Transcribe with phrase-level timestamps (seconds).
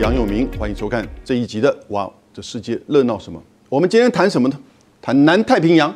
[0.00, 3.38] 杨永明，欢迎收看这一集的《哇，这世界热闹什么》。
[3.68, 4.58] 我们今天谈什么呢？
[5.02, 5.94] 谈南太平洋，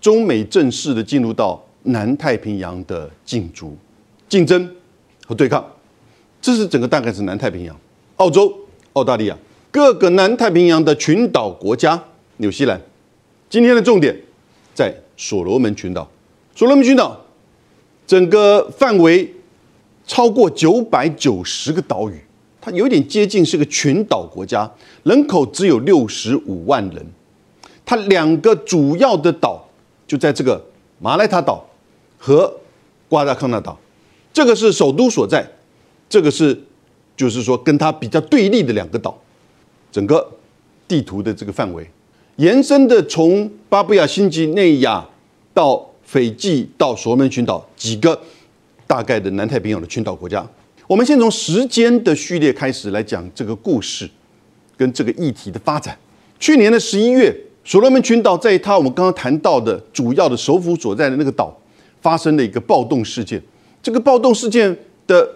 [0.00, 3.76] 中美正式的进入到南太平洋的竞逐、
[4.26, 4.74] 竞争
[5.26, 5.62] 和对抗。
[6.40, 7.78] 这是整个大概是南太平洋、
[8.16, 8.50] 澳洲、
[8.94, 9.36] 澳大利亚
[9.70, 12.02] 各个南太平洋的群岛国家、
[12.38, 12.80] 纽西兰。
[13.50, 14.18] 今天的重点
[14.74, 16.10] 在所罗门群岛。
[16.54, 17.22] 所罗门群岛
[18.06, 19.30] 整个范围
[20.06, 22.18] 超过九百九十个岛屿。
[22.66, 24.68] 它有点接近是个群岛国家，
[25.04, 27.06] 人口只有六十五万人。
[27.84, 29.64] 它两个主要的岛
[30.04, 30.60] 就在这个
[30.98, 31.64] 马来塔岛
[32.18, 32.52] 和
[33.08, 33.78] 瓜达康纳岛，
[34.32, 35.48] 这个是首都所在，
[36.08, 36.60] 这个是
[37.16, 39.16] 就是说跟它比较对立的两个岛。
[39.92, 40.28] 整个
[40.88, 41.88] 地图的这个范围
[42.34, 45.06] 延伸的从巴布亚新几内亚
[45.54, 48.20] 到斐济到所罗门群岛几个
[48.88, 50.44] 大概的南太平洋的群岛国家。
[50.86, 54.08] 我们先从时间的序列开始来讲这个故事，
[54.76, 55.98] 跟这个议题的发展。
[56.38, 61.52] 去年的十一月，所罗门群岛在它我们刚刚谈到的主要的首府所在的那个岛，
[62.00, 63.42] 发生了一个暴动事件。
[63.82, 64.76] 这个暴动事件
[65.08, 65.28] 的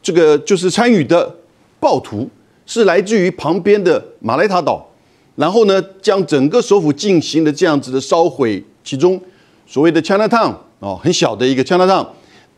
[0.00, 1.34] 这个就是参与的
[1.80, 2.30] 暴徒
[2.64, 4.88] 是来自于旁边的马来塔岛，
[5.34, 9.20] 然后呢，将整个首府进行了这样子的烧毁，其中
[9.66, 12.06] 所谓的 China Town 哦，很小的一个 China Town。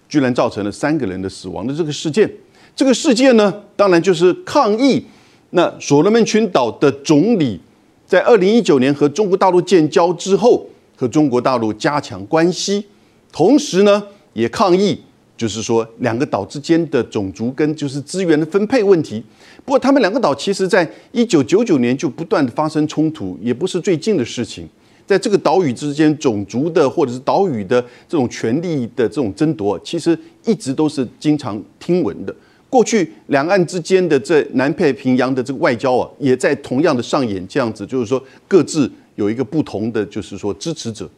[0.08, 2.30] 居然造成了三个人的死亡的这个事件，
[2.77, 5.05] 这个事件呢，当然就是抗议。
[5.50, 7.61] 那所罗门群岛的总理
[8.06, 12.84] 在二零一九年和中国大陆建交之后，和中国大陆加强关系，
[13.30, 14.02] 同时呢，
[14.33, 15.00] 也抗议，
[15.36, 19.22] 就是说两个岛之间的种族跟就是资源的分配问题。
[19.64, 24.68] 不过，他们两个岛其实在一九九九年就不断的发生冲突，也不是最近的事情。
[25.06, 32.34] 在这个岛屿之间，种族的或者是岛屿的这种权利的这种争夺，其实一直都是经常听闻的。
[32.70, 41.08] 过去两岸之间的这南太平洋的这个外交啊，也在同样的上演这样子，就是说各自有一个不同的，就是说支持者。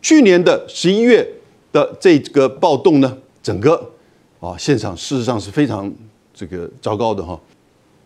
[0.00, 1.26] 去年的十一月
[1.70, 3.90] 的这个暴动呢，整个
[4.40, 5.92] 啊现场事实上是非常
[6.32, 7.38] 这个糟糕的哈。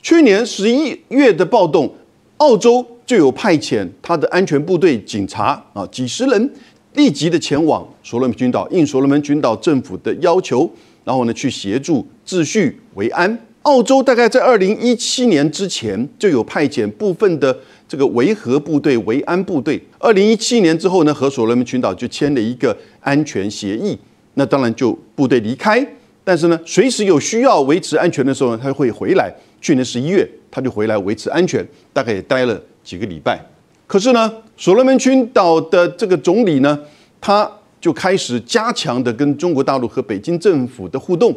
[0.03, 1.95] 去年十一月的暴动，
[2.39, 2.85] 澳洲。
[3.09, 6.53] 就有派遣他的安全部队警察啊，几十人
[6.93, 10.71] 立即的前往所罗门群岛，应所罗门群岛政府的要求，
[11.05, 13.39] 然后呢去协助秩序维安。
[13.63, 17.59] 澳洲大概在二零一七年之前就有派遣部分的
[17.89, 19.83] 这个维和部队、维安部队。
[19.99, 23.99] 二零一七年之后呢，和所罗门群岛就签了一个安全协议，
[24.35, 25.83] 那当然就部队离开，
[26.23, 29.33] 但是呢，随时有需要维持安全的时候呢，他会回来。
[29.61, 32.61] 去年十一月他就回来维持安全，大概也待了。
[32.85, 33.39] 几个礼拜，
[33.87, 36.79] 可是呢，所罗门群岛的这个总理呢，
[37.21, 37.47] 他
[37.83, 41.37] 就开始加强的跟中国大陆和北京政府的互动，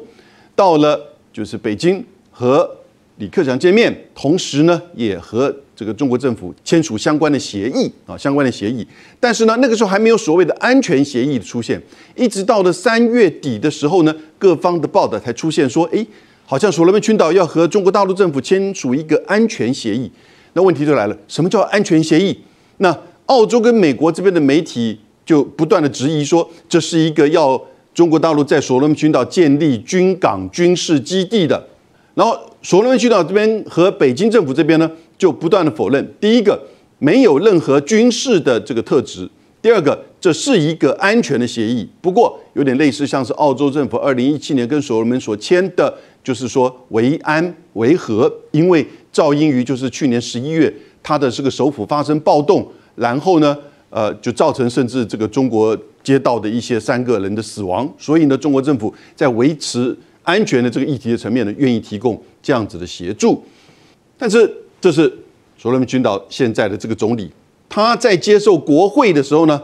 [0.55, 0.97] 到了
[1.33, 2.01] 就是北京
[2.31, 2.77] 和
[3.17, 8.87] 李克强见面，同时呢，也和这个中国政府签署相关的协议啊，相关的协议。
[9.19, 11.81] 但是呢，那个时候还没有所谓的安全协议的出现，
[12.15, 16.07] 一直到了三月底的时候呢，各方的报道才出现说，哎，
[16.51, 20.11] 好像所罗门群岛要和中国大陆政府签署一个安全协议。
[20.51, 22.37] 那问题就来了，什么叫安全协议？
[22.79, 22.93] 那
[23.27, 27.57] 澳洲跟美国这边的媒体就不断的质疑说，这是一个要
[27.93, 31.65] 中国大陆在所罗门群岛建立军港军事基地的。
[32.15, 36.05] 然后所罗门群岛这边和北京政府这边呢，就不断的否认。
[36.19, 36.61] 第一个，
[36.99, 39.25] 没有任何军事的这个特质；
[39.61, 41.87] 第二个，这是一个安全的协议。
[42.01, 48.85] 不过有点类似，像是澳洲政府二零一七年跟所罗门所签的，就是说维安维和，因为。
[49.13, 50.73] 赵英于就是去年十一月，
[51.03, 53.57] 他的这个首府发生暴动，然后呢，
[53.89, 57.93] 呃，就造成甚至这个中国街道的一些三个人的死亡。
[57.97, 59.93] 所以呢，中国政府在维持
[60.23, 63.43] 安全的这个议题的层面呢，愿意提供这样子的协助。
[64.17, 64.49] 但是，
[64.79, 65.11] 这是
[65.57, 67.29] 所罗门群岛现在的这个总理，
[67.71, 69.61] 他在接受国会的时候呢，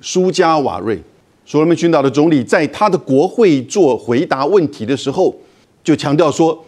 [0.00, 0.98] 苏加瓦瑞，
[1.44, 5.36] 所罗门群岛的总理在他的国会做回答问题的时候，
[5.84, 6.64] 就强调说。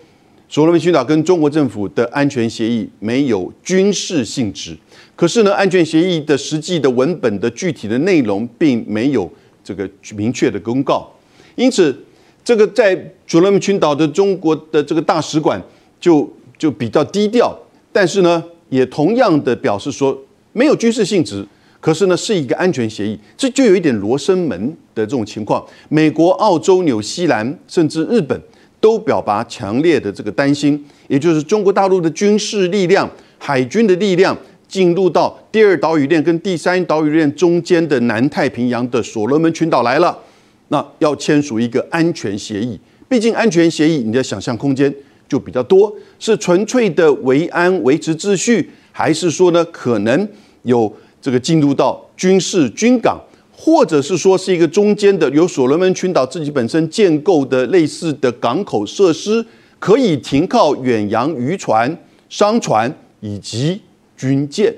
[0.51, 4.77] 所罗门群岛跟中国政府的安全协议没有军事性质，
[5.17, 9.27] 可是呢，安全协议的实际的文本的具体的内容并没有
[9.65, 11.11] 这个明确的公告，
[11.55, 11.99] 因此，
[12.45, 12.95] 这个在
[13.27, 15.59] 所罗门群岛的中国的这个大使馆
[15.99, 17.59] 就就比较低调，
[17.91, 20.15] 但是呢，也同样的表示说
[20.53, 21.47] 没有军事性质，
[21.81, 25.65] 可是呢，是一个安全协议，这就有一点罗生门的这种情况。
[25.89, 28.41] 美国、澳洲、纽西兰甚至日本。
[28.83, 33.09] 都表达强烈的这个担心，也就是中国大陆的军事力量、
[33.39, 40.19] 海军的力量进入到第二岛屿链跟第三岛屿链中间的南太平洋的所罗门群岛来了。
[40.67, 42.77] 那要签署一个安全协议，
[43.09, 44.93] 毕竟安全协议你的想象空间
[45.29, 50.29] 就比较多，是纯粹的维安维持秩序，还是说呢可能
[50.63, 53.21] 有这个进入到军事军港，
[53.57, 59.45] 或者是说是一个中间的由所罗门群岛自己本身建构的类似的港口设施，
[59.79, 61.97] 可以停靠远洋渔船、
[62.29, 63.81] 商船以及
[64.17, 64.75] 军舰，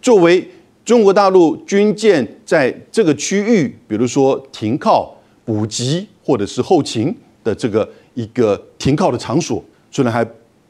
[0.00, 0.48] 作为
[0.84, 9.62] 中国大陆军舰在这个区域，比如说停靠、补给或者是后勤的这个一个停靠的场所。
[9.90, 10.26] 虽然还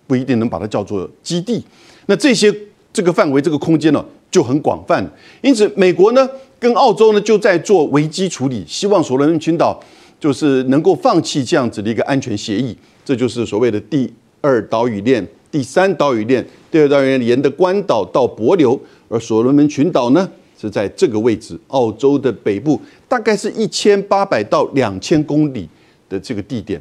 [0.06, 1.62] 不一定能把它叫做基地，
[2.06, 2.54] 那这些
[2.92, 5.04] 这个范围、这个空间呢就很广泛。
[5.40, 6.28] 因此，美国呢
[6.58, 9.78] 跟澳洲呢就在做危机处理，希望所罗门群岛
[10.20, 12.76] 就是能够放弃这样子的一个安全协议。
[13.04, 16.44] 这就是所谓的第二岛屿链、第三岛屿链。
[16.70, 18.78] 第二岛屿链沿的关岛到帛琉，
[19.08, 20.28] 而所罗门群岛呢
[20.60, 25.68] 是在这个位置，澳洲的北部，大概是一千八百到两千公里
[26.08, 26.80] 的这个地点。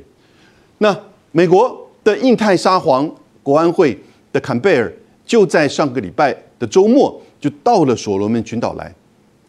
[0.77, 0.97] 那
[1.31, 1.83] 美国。
[2.07, 3.13] 的印太沙皇
[3.43, 3.99] 国安会
[4.31, 4.89] 的坎贝尔
[5.25, 8.93] 就在上个礼拜的周末就到了所罗门群岛来。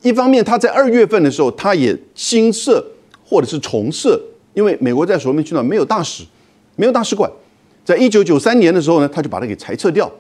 [0.03, 2.85] 一方面，他在二月份的时候，他也新设
[3.25, 4.21] 或者是重设，
[4.55, 6.25] 因为美国在所罗门群岛没有大使，
[6.77, 7.31] 没有大使馆。
[7.85, 10.11] 在一九九三年的时候呢，他就把它给裁撤掉。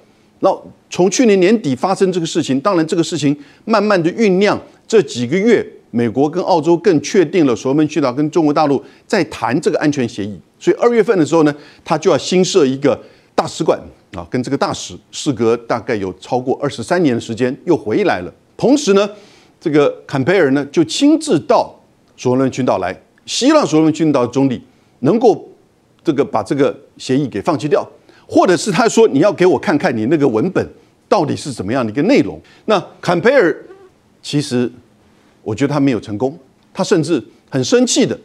[0.41, 10.39] 然后从去年年底发生这个事情，当然这个事情慢慢的酝酿，这几个月，美国跟澳洲更确定了所罗门群岛跟中国大陆在谈这个安全协议。
[10.59, 11.55] 所以二月份的时候呢，
[11.85, 13.01] 他就要新设一个
[13.39, 13.79] 大使馆
[14.17, 18.35] 啊，跟这个大使事隔大概有超过二十三年的时间又回来了。
[18.57, 19.09] 同时呢，
[19.61, 21.73] 这个坎培尔呢就亲自到
[22.17, 24.61] 所罗门群岛来，希望所罗门群岛总理
[25.01, 25.49] 能够
[26.03, 27.89] 这个把这个协议给放弃掉，
[28.27, 30.69] 或者是他说你要给我看看你那个文本
[31.09, 32.41] 到底是怎么样的一个内容。
[32.65, 33.57] 那坎培尔
[34.21, 34.69] 其实
[35.45, 36.37] 我觉得他没有成功，
[36.75, 38.19] 他甚至很生气的。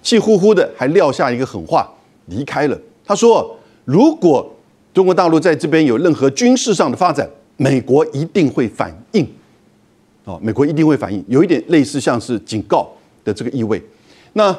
[0.00, 1.92] 气呼呼的，还撂下一个狠话，
[2.26, 2.78] 离开了。
[3.04, 4.50] 他说：“如果
[4.92, 9.26] 中国大陆在这边有任何军事上的发展，美国一定会反应。
[10.24, 12.88] 哦，美国一定会反应，有一点类似像是警告
[13.24, 13.80] 的这个意味。”
[14.34, 14.56] 那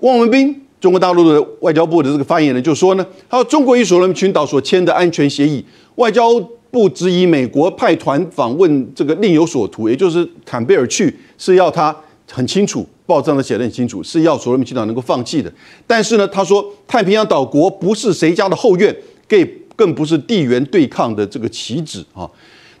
[0.00, 5.64] 汪文斌，中国大陆的外交部的这个发言人就说呢：“他说，中国与所罗门群岛所签的安全协议，
[5.96, 6.40] 外交
[6.70, 11.94] 部质疑美国派团访问这个另有所图，也就是坎贝尔去是要他
[12.30, 15.52] 很清楚。”报章的写得很清楚，是要所罗门群岛能够放弃的。
[15.86, 18.96] 但是呢，他说太平洋岛国不是谁家的后院，
[19.28, 22.28] 更更不是地缘对抗的这个棋子啊。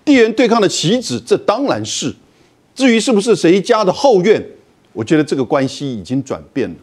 [0.06, 2.14] 地缘对抗的棋子，这当然是。
[2.74, 4.42] 至于是不是谁家的后院，
[4.94, 6.76] 我觉得这个关系已经转变了。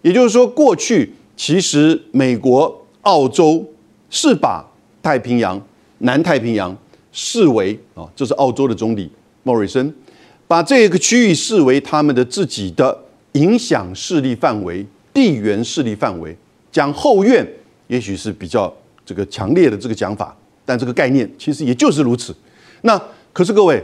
[0.00, 3.62] 也就是说，过去其实美国、澳洲
[4.08, 4.66] 是把
[5.02, 5.60] 太平洋、
[5.98, 6.74] 南太平洋
[7.12, 9.10] 视为啊，这是澳洲的总理
[9.42, 9.94] 莫瑞森。
[10.50, 12.98] 把这个区域视为他们的自己的
[13.34, 16.36] 影响势力范围、地缘势力范围。
[16.72, 17.46] 讲后院，
[17.86, 18.74] 也许是比较
[19.06, 22.34] 这个强烈的这个讲法，但这个概念其实也就是如此。
[22.80, 23.00] 那
[23.32, 23.80] 可是各位，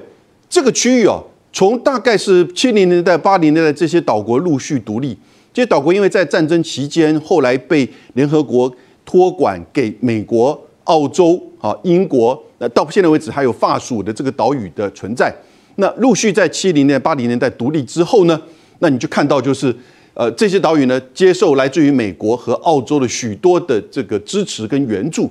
[0.50, 1.22] 这个区域哦，
[1.52, 5.16] 从大概是七零年代、八零年代这些岛国陆续独立，
[5.54, 8.74] 这些岛国因为在战争期间，后来被联合国
[9.04, 15.32] 托管给美国、澳洲啊、英国，那到现在为止还有法属的这个岛屿的存在。
[15.76, 18.40] 那陆续在七零年、八零年代独立之后呢，
[18.78, 19.74] 那你就看到就是，
[20.14, 25.30] 呃，这些岛屿呢接受来自于美国和澳洲的许多的这个支持跟援助。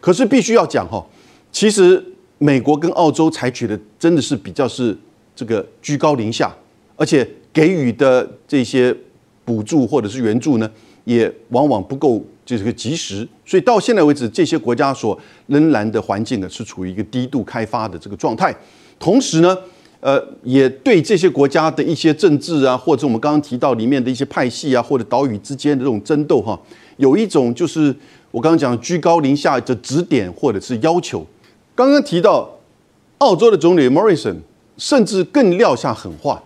[0.00, 1.04] 可是必须要讲哈，
[1.52, 2.04] 其实
[2.38, 4.96] 美国跟澳洲采取的真的是比较是
[5.36, 6.52] 这个居高临下，
[6.96, 8.92] 而且给予的这些
[9.44, 10.68] 补助或者是援助呢，
[11.04, 13.26] 也往往不够就是个及时。
[13.46, 15.16] 所以到现在为止，这些国家所
[15.46, 18.52] 仍然的环境呢是处于一个低度开发的这个状态，
[18.98, 19.56] 同时呢。
[20.04, 26.60] 呃，也对这些国家的一些政治啊，或者我们刚刚提到里面的一些派系啊，或者岛屿之间的这种争斗哈，
[26.98, 27.86] 有一种就是
[28.30, 31.26] 我刚刚讲居高临下的指点或者是要求。
[31.74, 32.50] 刚刚提到
[33.16, 34.36] 澳洲的总理 Morrison，
[34.76, 36.42] 甚至更撂下狠话，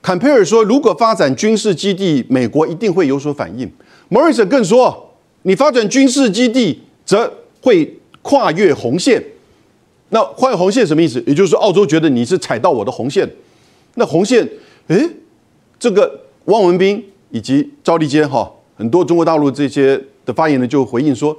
[0.00, 3.68] 坎佩尔说，如果发展军事基地，美国一定会有所反应。
[4.08, 7.28] Morrison 更说，你发展军事基地，则
[7.60, 9.20] 会跨越红线。
[10.10, 11.22] 那跨越红线什么意思？
[11.26, 13.28] 也就是说，澳洲觉得你是踩到我的红线。
[13.94, 14.48] 那红线，
[14.86, 15.08] 诶，
[15.78, 21.36] 这个汪文斌以及赵立坚哈，很多中国大陆这些的发言人就回应说，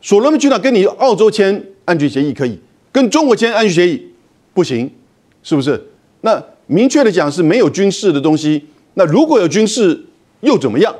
[0.00, 2.58] 所罗门群岛跟你澳洲签安全协议可以，
[2.92, 4.12] 跟中国签安全协议
[4.54, 4.90] 不行，
[5.42, 5.82] 是不是？
[6.20, 8.64] 那明确的讲是没有军事的东西。
[8.94, 10.04] 那如果有军事
[10.40, 10.94] 又怎么样？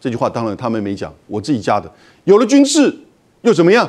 [0.00, 1.90] 这句话当然他们没讲，我自己加的。
[2.24, 2.94] 有了军事
[3.42, 3.88] 又怎么样？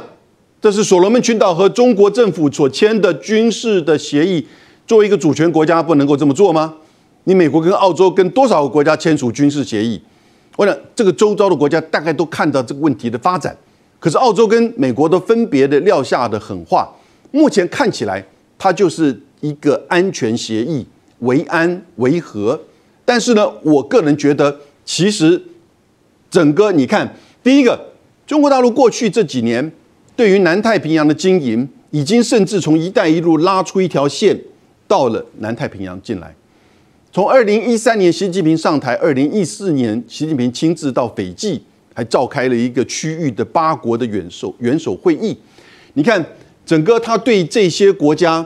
[0.61, 4.45] 这是所罗门群岛和中国政府所签的军事的协议。
[4.85, 6.73] 作为一个主权国家，不能够这么做吗？
[7.23, 10.01] 你美国跟澳洲跟多少个国家签署军事协议？
[10.57, 13.55] 我想这个周遭的国家大概都看到这个问题的发展，
[13.99, 16.89] 可是澳洲跟美国都分别的撂下的狠话，
[17.31, 18.25] 目前看起来
[18.57, 20.85] 它就是一个安全协议，
[21.19, 22.59] 为安为和。
[23.05, 25.41] 但是呢，我个人觉得，其实
[26.29, 27.79] 整个你看，第一个，
[28.27, 29.71] 中国大陆过去这几年
[30.19, 34.38] 对于南太平洋的经营，已经甚至从“一带一路”拉出一条线，
[34.85, 36.35] 到了南太平洋进来。
[37.09, 45.38] 从二零一三年习近平上台，二零一四年习近平亲自到斐济，还召开了一个区域的八国的元首元首会议。
[45.93, 46.21] 你看，
[46.65, 48.45] 整个他对这些国家，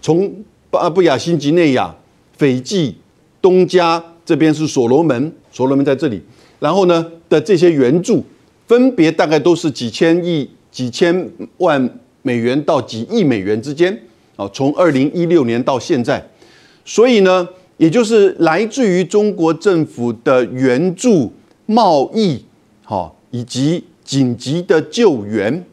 [0.00, 1.94] 从巴布亚新几内亚、
[2.36, 2.96] 斐济、
[3.40, 6.20] 东加这边是所罗门，所罗门在这里。
[6.58, 8.24] 然后呢的这些援助，
[8.66, 13.96] 分别大概都是几千亿、几千万美元到几亿美元之间
[14.34, 14.50] 啊。
[14.52, 16.26] 从二零一六年到现在，
[16.84, 21.32] 所以呢，也就是来自于中国政府的援助、
[21.66, 22.44] 贸易，
[22.84, 25.64] 哈以及紧急的救援。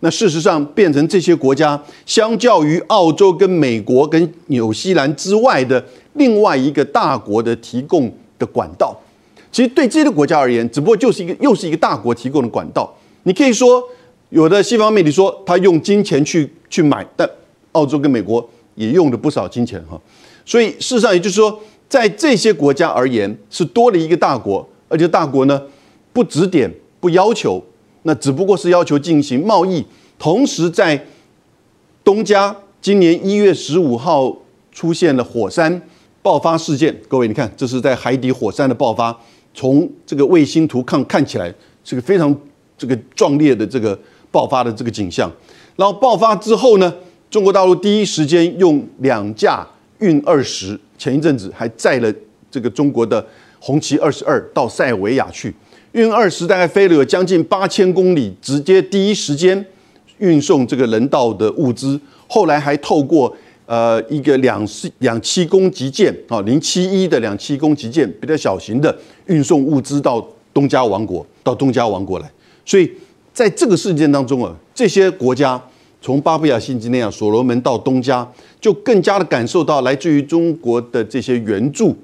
[0.00, 5.82] 那事实上，变成这些国家，相较于澳洲、跟美国、跟纽西兰之外的
[6.12, 8.94] 另外一个大国的提供的管道。
[9.50, 12.94] 其实对这些国家而言，只不过就是一个又是一个大国提供的管道。
[13.22, 13.82] 你可以说，
[14.34, 17.28] 有的西方媒体说他用金钱去去买，但
[17.70, 19.96] 澳洲跟美国也用了不少金钱哈。
[20.44, 21.56] 所以事实上也就是说，
[21.88, 25.62] 在这些国家而言，是多了一个大国，而且大国呢
[26.12, 27.64] 不指点不要求，
[28.02, 29.84] 那只不过是要求进行贸易。
[30.18, 31.06] 同时在
[32.02, 34.36] 东加今年一月十五号
[34.72, 35.80] 出现了火山
[36.22, 39.16] 爆发事件，各位你看，这是在海底火山的爆发。
[39.54, 42.36] 从这个卫星图看看起来是个非常
[42.76, 43.96] 这个壮烈的这个
[44.34, 45.30] 爆发的这个景象，
[45.76, 46.92] 然后爆发之后呢，
[47.30, 49.64] 中国大陆第一时间用两架
[50.00, 52.12] 运二十，前一阵子还载了
[52.50, 53.24] 这个中国的
[53.60, 55.54] 红旗二十二到塞尔维亚去，
[55.92, 59.64] 运二十大概飞了有将近八千公里，直接第一时间
[60.18, 63.32] 运送这个人道的物资，后来还透过。
[63.66, 64.62] 呃，一个两
[64.98, 70.22] 两栖攻击舰啊，零七一的两栖攻击舰，比较小型的，运送物资到
[70.52, 72.30] 东加王国，到东加王国来。
[72.66, 72.92] 所以
[73.34, 75.60] 在这个事件当中啊，这些国家
[76.00, 78.26] 从巴布亚新几内亚、所罗门到东加，
[78.60, 81.94] 就更加的感受到来自于中国的这些援助、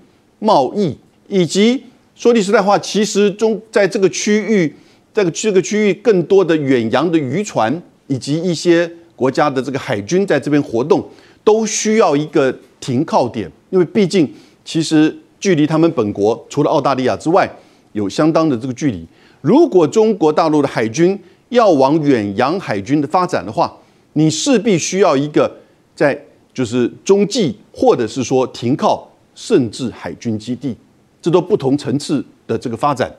[0.40, 0.94] 贸易，
[1.28, 1.84] 以及
[2.14, 4.74] 说句实在话，其实中在这个区域，
[5.14, 11.08] 这个这个区域更多的远洋的渔船，以及一些国家的这个海军在这边活动。
[11.42, 14.30] 都需要一个停靠点，因为毕竟
[14.62, 17.50] 其实距离他们本国除了澳大利亚之外，
[17.92, 19.06] 有相当的这个距离。
[19.40, 21.18] 如果中国大陆的海军
[21.48, 23.76] 要往远洋海军的发展的话，
[24.12, 25.50] 你势必需要一个
[25.94, 26.18] 在
[26.52, 30.76] 就是中继或者是说停靠，甚至海军基地，
[31.22, 33.10] 这都不同层次的这个发展。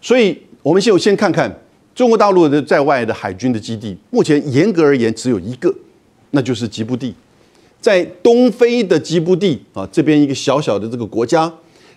[0.00, 1.52] 所以，我们先先看看
[1.94, 5.74] 中国大陆的在外的海军的基地，目前严格而言只有一个，
[6.30, 7.14] 那就是吉布地。
[7.80, 11.52] 在东非的吉布地啊，这边一个小小的这个国家，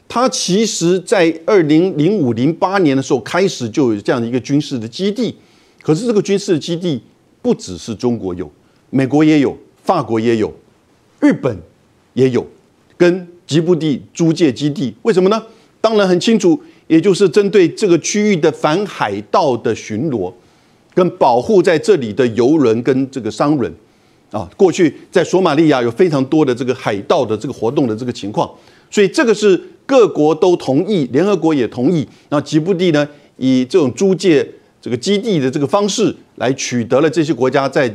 [0.07, 5.36] 它其实在二零零五零八年的时候开始就有这样的一个军事的基地。
[5.81, 7.01] 可是这个军事的基地
[7.41, 8.50] 不只是中国有，
[8.89, 10.53] 美国也有，法国也有，
[11.19, 11.57] 日本
[12.13, 12.45] 也有，
[12.95, 14.93] 跟吉布地租借基地。
[15.01, 15.43] 为什么呢？
[15.81, 20.31] 当然很清楚，也就是针对这个区域的反海盗的巡逻，
[20.93, 23.74] 跟保护在这里的游轮跟这个商人。
[24.31, 28.50] 啊，过去在索马利亚有非常多的这个海盗的这个活动的这个情况，
[28.89, 29.62] 所以这个是
[29.93, 32.07] 各国都同意，联合国也同意。
[32.29, 33.07] 那吉布地呢，
[33.38, 34.43] 以这种租借
[34.81, 37.88] 这个基地的这个方式来取得了这些国家在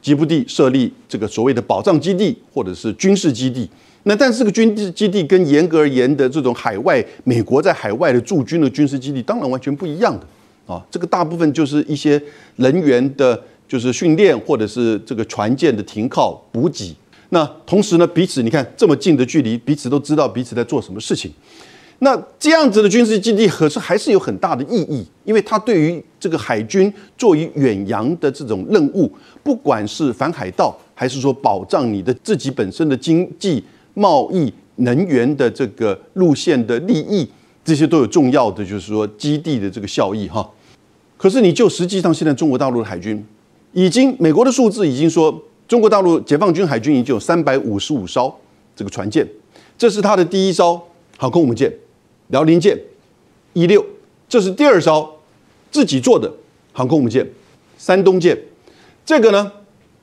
[0.00, 3.68] 吉布地设立这个所谓的保障基地或者是军事基地。
[4.04, 12.22] 那但是这个军事基地跟严格而言的这种海外美国在海外的驻军的军事基地当然完全不一样的啊，这个大部分就是一些
[12.54, 13.42] 人员的。
[13.68, 16.94] 就是训练，或者是这个船舰的停靠补给。
[17.30, 21.30] 那同时呢，彼此你看这么近的距离，彼此都知道彼此在做什么事情。
[22.00, 29.10] 那这样子的军事基地，可是还是有很大的意义，因为它对于这个海军作为远洋的这种任务，
[29.42, 33.64] 不管是反海盗，还是说保障你的自己本身的经济、
[33.94, 37.26] 贸易、能源的这个路线的利益，
[37.64, 40.46] 这些都有重要的，就是说基地的这个效益哈。
[41.16, 43.24] 可是你就实际上现在中国大陆的海军。
[43.72, 48.32] 已经，美国的数字已经说，中国大陆解放军海军已经有三百五十五艘
[48.74, 49.26] 这个船舰，
[49.76, 50.80] 这是它的第一艘
[51.18, 51.72] 航空母舰
[52.28, 52.78] 辽宁舰
[53.52, 53.84] 一六，
[54.28, 55.20] 这是第二艘
[55.70, 56.32] 自己做的
[56.72, 57.26] 航空母舰
[57.78, 58.38] 山东舰，
[59.04, 59.50] 这个呢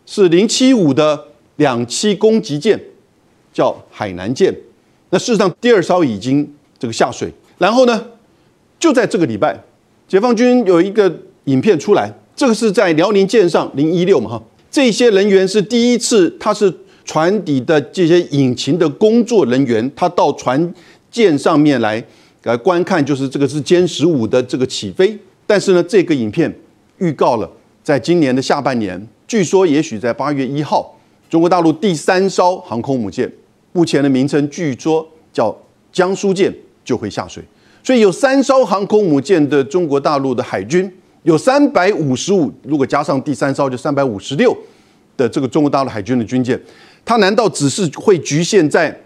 [0.05, 2.79] 是零七五的两栖攻击舰
[3.53, 4.53] 叫海南舰，
[5.11, 8.05] 那事实上第二艘已经这个下水，然后呢，
[8.79, 9.63] 就在这个礼拜，
[10.07, 16.73] 解放军有一个影片出来，这个是在辽宁舰上零一六嘛哈，这些人员是第一次，他是
[17.05, 20.73] 船底的这些引擎的工作人员，他到船
[21.11, 22.03] 舰上面来
[22.41, 25.15] 来观看，就是这个是歼十五的这个起飞。
[25.45, 26.51] 但是呢，这个影片
[26.97, 27.47] 预告了，
[27.83, 30.97] 在今年的下半年，据说也许在八月一号，
[31.29, 33.31] 中国大陆第三艘航空母舰，
[33.73, 35.55] 目前的名称据说叫
[35.91, 36.51] 江苏舰
[36.83, 37.43] 就会下水。
[37.83, 40.91] 所以有三艘航空母舰的中国大陆的海军，
[41.23, 44.55] 有三百五十五，如果加上第三艘就三百五十六
[45.17, 46.59] 的这个中国大陆海军的军舰，
[47.03, 48.97] 它难道只是会局限在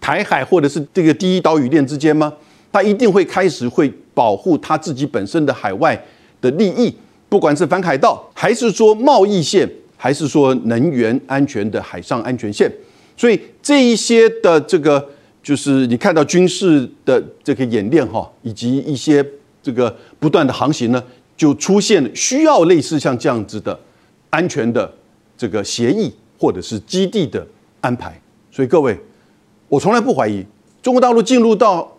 [0.00, 2.32] 台海或者是这个第一岛屿链之间吗？
[2.70, 6.00] 它一定会开始会保护它自己本身的海外
[6.40, 6.94] 的利益，
[7.28, 12.70] 不管是反海盗，还是说贸易线，还是说能源安全的海上安全线。
[13.16, 15.08] 所以这一些的这个。
[15.40, 19.24] 就是你看到军事的这个演练哈，以及一些
[19.62, 21.02] 这个不断的航行呢，
[21.38, 23.80] 就出现需要类似像这样子的
[24.28, 24.92] 安全的
[25.38, 27.46] 这个协议或者是基地的
[27.80, 28.20] 安排。
[28.50, 28.98] 所以各位，
[29.70, 30.44] 我从来不怀疑
[30.82, 31.96] 中国大陆进入到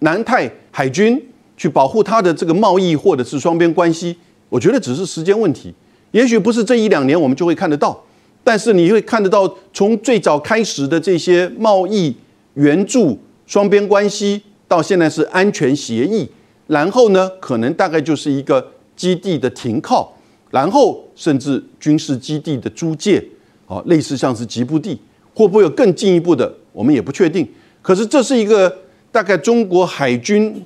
[0.00, 1.18] 南太海军
[1.56, 4.14] 去保护它的这个贸易或者是双边关系，
[4.50, 5.72] 我觉得只是时间问题。
[6.10, 8.04] 也许不是这一两年我们就会看得到，
[8.44, 12.14] 但是你会看得到从最早开始的这些贸易。
[12.54, 13.16] 援助
[13.46, 16.28] 双边关系到现在是安全协议，
[16.66, 20.14] 然后呢，可能大概就是一个基地的停靠，
[20.50, 23.18] 然后甚至军事基地的租借，
[23.66, 25.00] 啊，类似像是吉布地，
[25.32, 27.48] 会不会有更进一步的，我们也不确定。
[27.80, 28.70] 可是这是一个
[29.10, 30.62] 大概中国海军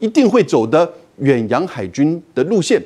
[0.00, 2.78] 一定会走的远洋海军的路线。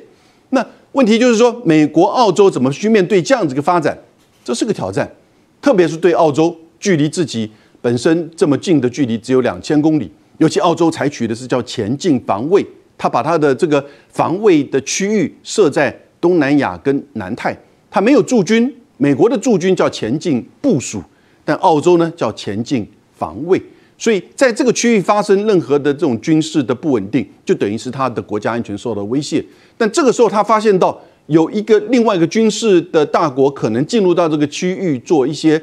[0.51, 3.97] 那问题就是说，美国、澳洲怎么去面对这样子一个发展？
[4.45, 5.13] 这是个挑战，
[5.61, 7.51] 特别是对澳洲，距离自己。
[7.81, 12.65] 本身这么近的距离只有两千公里，尤其澳洲采取的是叫前进防卫，
[13.03, 17.53] 他把他的这个防卫的区域设在东南亚跟南太，
[17.91, 18.73] 他没有驻军。
[18.95, 21.03] 美国的驻军叫前进部署，
[21.43, 23.61] 但澳洲呢叫前进防卫。
[23.97, 29.43] 所以在这个区域发生任何的这种军事的不稳定，就等于是他的国家安全受到威胁。
[29.77, 35.61] 但这个时候他发现到有一个另外一个军事的大国可能进入到这个区域做一些。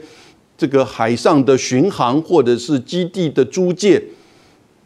[0.59, 3.99] 这个海上的巡航或者是基地的租借，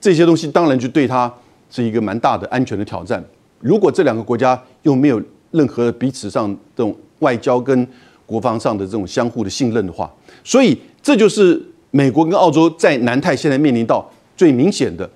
[0.00, 1.34] 这些东西当然就对他
[1.74, 3.20] 是一个蛮大的安全的挑战。
[3.58, 7.84] 如果这两个国家又没有任何彼此上这种外交跟
[8.24, 10.08] 国防上的这种相互的信任的话，
[10.44, 11.60] 所以这就是
[11.90, 15.10] 美国跟澳洲在南太现在面临到最明显的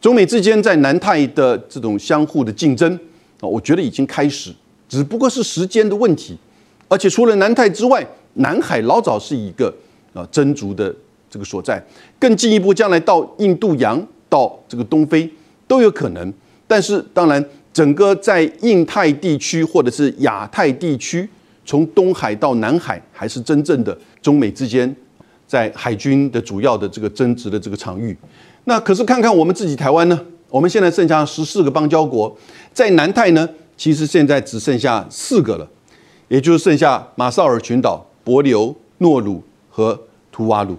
[0.00, 2.94] 中美之间在南太的这种相互的竞争
[3.40, 4.52] 啊，我觉得已经开始，
[4.88, 6.38] 只不过是时间的问题。
[6.86, 9.74] 而且除了南太之外，南海老早是一个。
[10.14, 10.94] 啊，争逐的
[11.28, 11.84] 这个所在，
[12.20, 15.28] 更进一步，将来到印度洋、到这个东非
[15.74, 16.32] 都有可能。
[16.68, 21.28] 但是，当然，整个在印太地区或者是亚太地区，
[21.66, 24.94] 从东海到南海，还是真正的中美之间
[25.46, 28.16] 在海军的主要的这个争执的这个场域。
[28.64, 30.20] 那可是看看我们自己台湾呢？
[30.48, 32.34] 我们现在剩下十四个邦交国，
[32.72, 35.68] 在南太呢，其实现在只剩下四个了，
[36.28, 39.42] 也就是剩下马绍尔群岛、帛琉、诺鲁。
[39.76, 40.76] 和图瓦鲁，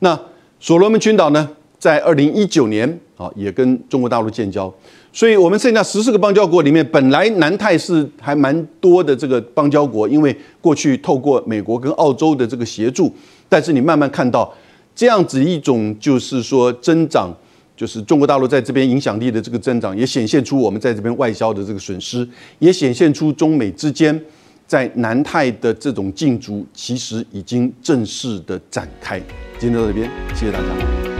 [0.00, 0.20] 那
[0.60, 1.48] 所罗门群岛呢，
[1.84, 4.72] 在二零一九年啊，也跟中国大陆建交，
[5.12, 13.12] 所以我们剩下十四个邦交国里面，本来南太是还蛮多的这个邦交国，因为过去透过美国跟澳洲的这个协助，
[13.50, 14.50] 但是你慢慢看到
[14.94, 17.30] 这样子一种就是说增长，
[17.76, 22.26] 就是中国大陆在这边影响力的这个增长，也显现出我们在这边外销的这个损失，
[22.60, 24.18] 也显现出中美之间。
[24.66, 29.20] 在南太的这种竞逐，其实已经正式的展开。
[29.58, 31.13] 今天到这边，谢谢大家。